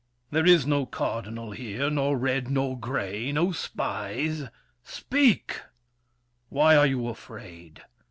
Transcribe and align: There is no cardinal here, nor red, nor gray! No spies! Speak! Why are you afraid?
There 0.31 0.47
is 0.47 0.65
no 0.65 0.87
cardinal 0.87 1.51
here, 1.51 1.87
nor 1.91 2.17
red, 2.17 2.49
nor 2.49 2.75
gray! 2.75 3.31
No 3.31 3.51
spies! 3.51 4.41
Speak! 4.81 5.61
Why 6.49 6.75
are 6.75 6.87
you 6.87 7.07
afraid? 7.07 7.83